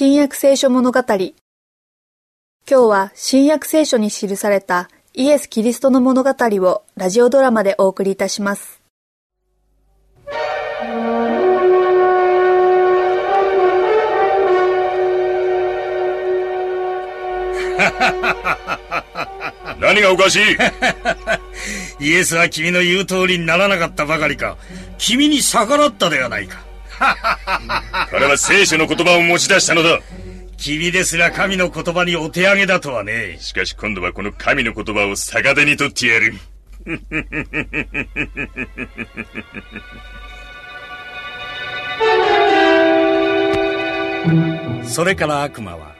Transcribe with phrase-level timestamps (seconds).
[0.00, 1.00] 新約聖書物語。
[1.08, 1.32] 今
[2.68, 8.80] 日は新約聖書に記されたイエス・キリストの物語をラジオドラマでお送りいたします。
[19.80, 20.38] 何がおかし
[21.98, 21.98] い？
[22.06, 24.58] イエスは君の言う通りにならなかったばかりか。
[24.96, 26.58] 君に逆らったではないか。
[28.10, 30.00] 彼は聖書の言葉を持ち出したのだ。
[30.56, 33.36] 君ですら神の言葉にお手上げだとはね。
[33.38, 36.34] しかし今度はこの神の言葉を逆手に取ってやる。
[44.84, 45.94] それから悪魔は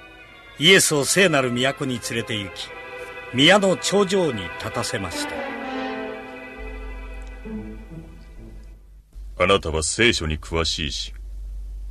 [0.58, 2.70] イエスを聖なる都に連れて行き
[3.34, 5.34] 宮の頂上に立たせました。
[9.40, 11.12] あなたは聖書に詳しいし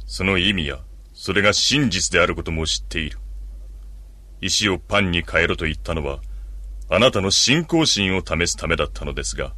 [0.08, 0.80] その意味や
[1.14, 3.20] それが真実であることも知っている。
[4.40, 6.20] 石をパンに変えろと言ったのは
[6.90, 9.54] あなたの信仰心を試すためだったのですが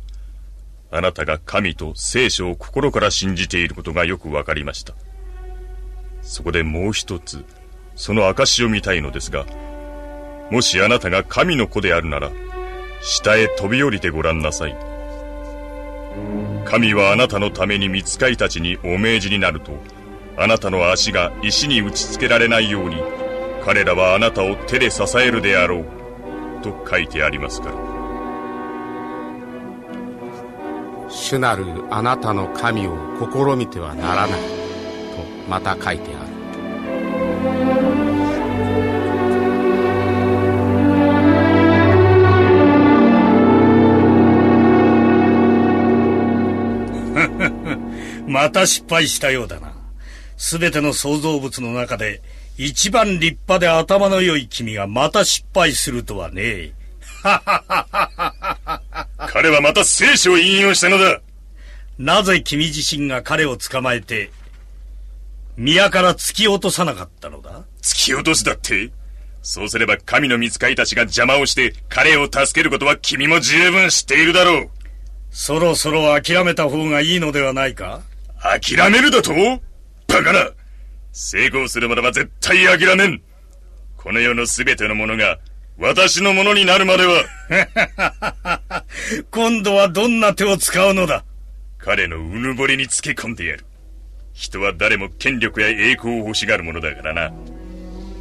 [0.89, 4.95] あなたが神と聖書を心から信じていることがよくわかりました。
[6.21, 7.45] そこでもう一つ
[7.95, 9.45] その証を見たいのですが
[10.49, 12.31] もしあなたが神の子であるなら
[13.01, 14.75] 下へ飛び降りてごらんなさい。
[16.65, 19.71] 神はあなたのために見つかいたちにお命じになると
[20.41, 22.95] あなたの足が石に打ちつけられないように
[23.65, 25.85] 彼らはあなたを手で支えるであろう
[26.63, 27.75] と書いてありますから。
[31.09, 34.39] 主なるあなたの神を試みてはならないと
[35.49, 36.29] また書いてある。
[48.25, 49.68] また失敗したようだな
[50.39, 52.21] すべての創造物の中で
[52.57, 56.71] 一番立派で頭の良い君がまた失敗するとはね。
[59.27, 61.19] 彼はまた聖書を引用したのだ。
[61.97, 64.31] なぜ君自身が彼を捕まえて
[65.57, 67.65] 宮から突き落とさなかったのだ？
[67.81, 68.91] 突き落とすだって？
[69.41, 74.69] そうすれば神の見つかいたちが邪魔をして彼を助けることは君も十分知っているだろう。
[75.31, 78.01] そろそろ諦めた方がいいのではないか？
[78.41, 79.33] 諦めるだと？
[80.09, 80.51] バカな。
[81.11, 83.21] 成功するまでは絶対諦めん。
[83.97, 85.39] この世の全てのものが
[85.77, 87.23] 私のものになるまでは。
[89.31, 91.23] 今度はどんな手を使うのだ？
[91.77, 93.65] 彼のうぬぼれにつけ込んでやる。
[94.33, 97.31] 人は誰も権力や栄光を欲しがるものだからな。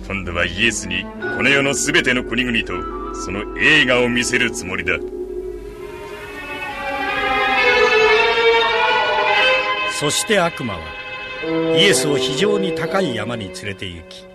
[0.07, 4.95] 今度はイエスにこの世の全ての国々とその映画を見せるつもりだ。
[9.93, 10.81] そして悪魔は
[11.45, 14.27] イエスを非常に高い山に連れて行き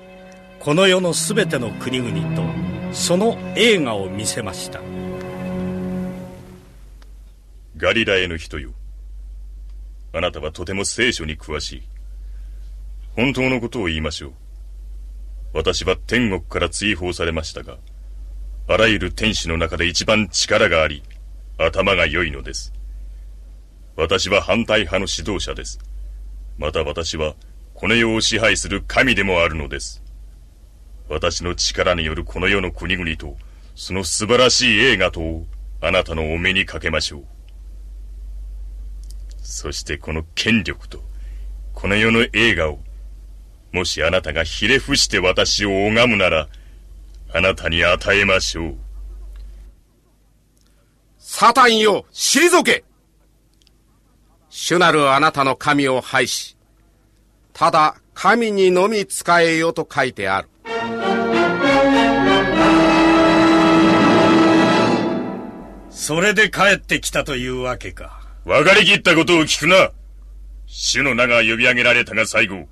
[0.59, 2.43] この世の全ての国々と
[2.93, 4.79] その映画を見せました。
[7.75, 8.71] ガリラへの人よ。
[10.13, 11.83] あなたはとても聖書に詳しい。
[13.15, 14.33] 本当のことを言いましょう。
[15.53, 17.77] 私は天国から追放されましたが
[18.67, 21.03] あらゆる天使の中で一番力があり
[21.57, 22.71] 頭が良いのです。
[23.97, 25.79] 私は反対派の指導者です。
[26.57, 27.35] また私は
[27.73, 30.01] この世を支配する神でもあるのです。
[31.09, 33.35] 私の力によるこの世の国々と
[33.75, 35.43] その素晴らしい映画と
[35.81, 37.23] あなたのお目にかけましょう。
[39.41, 41.01] そしてこの権力と
[41.73, 42.79] この世の映画を
[43.71, 46.47] もしあなたがひれ伏して私を拝むなら
[47.33, 48.75] あなたに与えましょう。
[51.17, 52.83] サタンよ退け
[54.55, 56.55] 主なるあなたの神を拝し、
[57.53, 60.49] ただ神にのみ仕えよと書いてある。
[65.89, 68.21] それで帰ってきたというわけか。
[68.45, 69.89] 分かりきったことを聞くな。
[70.67, 72.67] 主の名が呼び上げられたが最後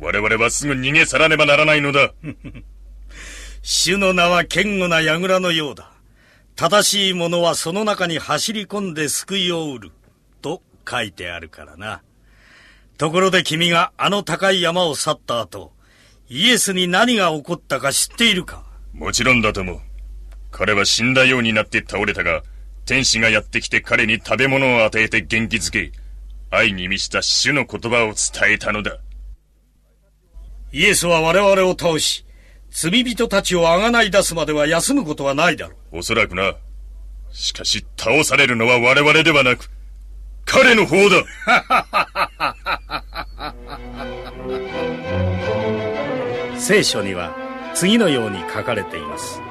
[0.00, 2.14] 我々はすぐ逃げ去らねばならないのだ。
[3.60, 5.92] 主の名は堅固な櫓のようだ。
[6.54, 9.92] 正しい者はその中に走り込んで救いを得る。
[10.40, 12.02] と書いてあるからな。
[12.98, 15.72] ところで君があの高い山を去った後、
[16.28, 18.64] イエスに何が起こったか知っているか？
[18.92, 19.80] もちろんだとも。
[20.50, 22.42] 彼は死んだようになって倒れたが、
[22.86, 25.92] 天使がやってきて彼に食べ物を与えて元気づけ、
[26.50, 28.98] 愛に満ちた主の言葉を伝えたのだ。
[30.72, 32.24] イエスは我々を倒し、
[32.70, 35.98] 罪人たちをあがない出すまでは休むことはないだろう。
[35.98, 36.54] おそらくな。
[37.32, 39.70] しかし倒されるのは我々ではなく、
[40.46, 41.22] 彼の方だ。
[46.56, 47.36] 聖書には
[47.74, 49.42] 次のように書かれています。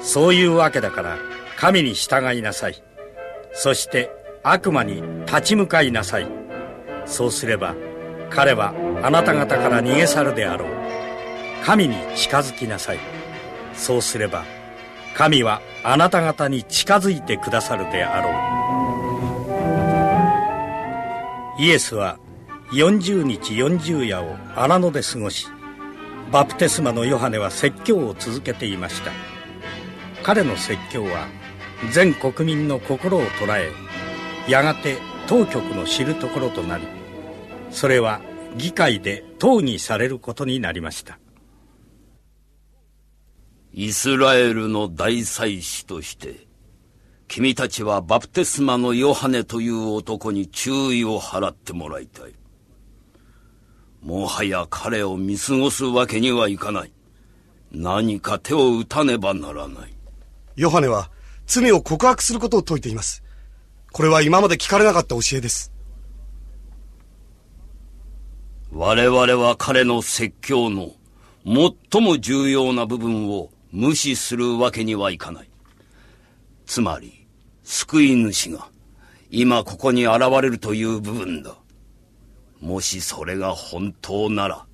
[0.00, 1.18] そういうわけだから
[1.58, 2.82] 神に従いなさい。
[3.52, 4.10] そして
[4.42, 6.26] 悪魔に立ち向かいなさい。
[7.04, 7.74] そうすれば
[8.30, 10.68] 彼はあなた方から逃げ去るであろう。
[11.64, 12.98] 神に近づきなさい。
[13.74, 14.44] そうすれば
[15.14, 18.30] 神はあなた方に近づいてくださるであろ
[18.62, 18.65] う。
[21.58, 22.18] イエスは
[22.72, 25.46] 40日40夜を荒野で過ごし
[26.30, 29.12] バプテスマのヨハネは説教を続けていました。
[30.22, 31.28] 彼の説教は
[31.92, 33.70] 全国民の心を捉え
[34.50, 34.98] やがて
[35.28, 36.84] 当局の知るところとなり
[37.70, 38.20] それは
[38.56, 41.18] 議会で討議されることになりました。
[43.72, 46.45] イスラエルの大祭司として
[47.28, 52.34] 君たちはバプテスマのヨハネという男に注意を払ってもらいたい。
[54.02, 56.92] もはや彼を見過ごすわけにはいかない。
[57.72, 59.94] 何か手を打たねばならない。
[60.54, 61.10] ヨハネは
[61.46, 63.22] 罪を告白することを説いています。
[63.92, 65.72] これは今まで聞かれなかった教えです。
[68.72, 70.92] 我々は彼の説教の
[71.44, 75.48] 最も重要な部分を無視するわけにはいかない。
[76.76, 77.26] つまり、
[77.64, 78.68] 救い主が
[79.30, 81.54] 今ここに現れるという部分だ。
[82.60, 84.66] もしそれが本当なら、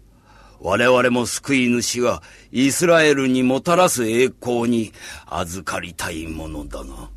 [0.58, 2.20] 我々も救い主が
[2.50, 4.92] イスラエルにもたらす栄光に
[5.26, 7.08] 預かりたいものだが。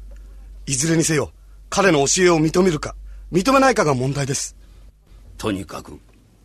[0.68, 1.32] いずれにせよ、
[1.72, 2.96] 彼の教えを認めるか、
[3.32, 4.56] 認めないかが問題です。
[5.40, 6.00] とにかく、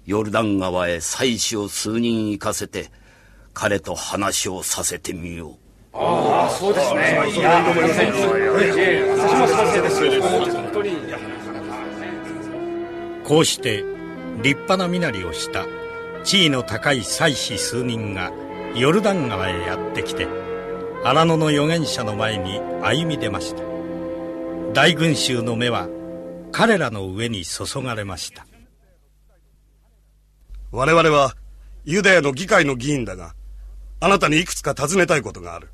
[0.06, 2.90] ヨルダン川へ妻子を数人行かせて、
[3.52, 5.59] 彼と話をさせてみよう。
[5.92, 7.00] ああ、そうですね。
[7.34, 10.00] いや、私も賛成です。
[13.30, 13.84] こうして
[14.42, 15.64] 立派な身なりをした
[16.24, 18.32] 地位の高い祭司数人が
[18.74, 20.26] ヨルダン川へやってきて
[21.04, 23.62] 荒野の預言者の前に歩み出ました
[24.72, 25.88] 大群衆の目は
[26.50, 28.46] 彼らの上に注がれました
[30.72, 31.34] 我々は
[31.84, 33.34] ユダヤの議会の議員だが
[34.00, 35.68] あなたにいくつか尋ねたいことがある。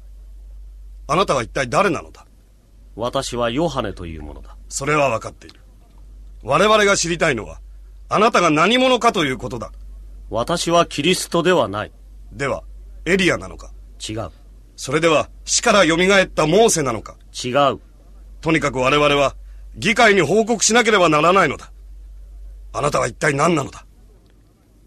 [1.09, 2.27] あなたは一体誰なのだ？
[2.97, 4.57] 私はヨハネというものだ。
[4.69, 5.61] それは分かっている。
[6.43, 7.61] 我々が知りたいのは、
[8.09, 9.73] あなたが何者かということだ。
[10.31, 11.93] 私はキリストではない。
[12.33, 12.65] では、
[13.05, 13.73] エリアなのか？
[14.09, 14.31] 違う。
[14.77, 17.17] それでは、死から蘇ったモーセなのか？
[17.33, 17.81] 違う。
[18.41, 19.37] とにかく我々は、
[19.77, 21.71] 議会に報告しなければならないのだ。
[22.73, 23.85] あなたは一体何なのだ？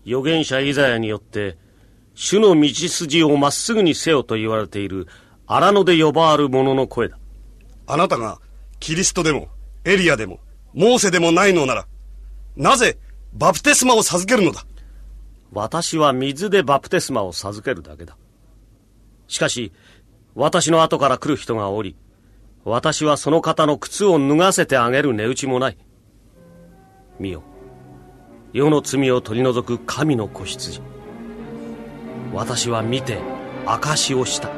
[0.05, 1.57] 預言者イザヤによって、
[2.15, 5.07] 主の道筋をまっすぐにせよと言われている
[5.51, 7.17] 荒野で呼ばわる者の声だ。
[7.87, 8.39] あなたが
[8.79, 9.47] キリストでも
[9.83, 10.39] エリアでも
[10.75, 11.87] モーセでもないのなら、
[12.55, 12.99] なぜ
[13.33, 14.63] バプテスマを授けるのだ？
[15.51, 18.15] 私は水でバプテスマを授けるだけだ。
[19.27, 19.73] しかし、
[20.35, 21.95] 私の後から来る人がおり、
[22.63, 25.77] 私はその方の靴を脱がせてあげる値打ちもない。
[27.19, 27.41] 見よ。
[28.53, 30.81] 世の罪を取り除く神の子羊。
[32.33, 33.17] 私は見て
[33.65, 34.51] 証しをした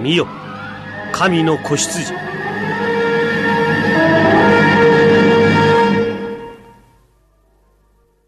[0.00, 0.26] 見よ。
[1.12, 2.12] 神の子羊。